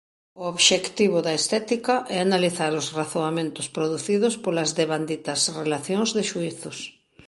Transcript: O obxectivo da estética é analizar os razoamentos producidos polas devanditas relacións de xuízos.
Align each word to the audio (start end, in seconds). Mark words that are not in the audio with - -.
O 0.41 0.43
obxectivo 0.53 1.17
da 1.27 1.33
estética 1.41 1.95
é 2.15 2.17
analizar 2.21 2.71
os 2.81 2.87
razoamentos 2.99 3.65
producidos 3.75 4.33
polas 4.43 4.69
devanditas 4.79 5.39
relacións 5.61 6.09
de 6.17 6.23
xuízos. 6.31 6.77